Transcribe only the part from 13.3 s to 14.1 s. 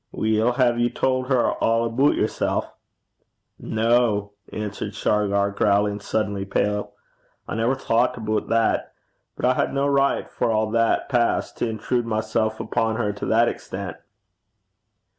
extent.'